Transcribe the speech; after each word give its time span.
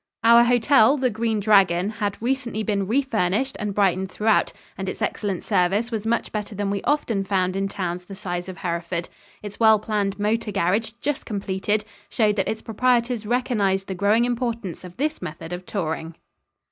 Our 0.23 0.45
hotel, 0.45 0.97
the 0.97 1.11
Green 1.11 1.39
Dragon, 1.39 1.91
had 1.91 2.19
recently 2.19 2.63
been 2.63 2.87
re 2.87 3.03
furnished 3.03 3.55
and 3.59 3.75
brightened 3.75 4.09
throughout, 4.09 4.51
and 4.75 4.89
its 4.89 4.99
excellent 4.99 5.43
service 5.43 5.91
was 5.91 6.07
much 6.07 6.31
better 6.31 6.55
than 6.55 6.71
we 6.71 6.81
often 6.85 7.23
found 7.23 7.55
in 7.55 7.67
towns 7.67 8.05
the 8.05 8.15
size 8.15 8.49
of 8.49 8.57
Hereford. 8.57 9.09
Its 9.43 9.59
well 9.59 9.77
planned 9.77 10.17
motor 10.17 10.51
garage, 10.51 10.93
just 11.01 11.27
completed, 11.27 11.85
showed 12.09 12.37
that 12.37 12.47
its 12.49 12.63
proprietors 12.63 13.27
recognized 13.27 13.85
the 13.85 13.93
growing 13.93 14.25
importance 14.25 14.83
of 14.83 14.97
this 14.97 15.21
method 15.21 15.53
of 15.53 15.67
touring. 15.67 16.15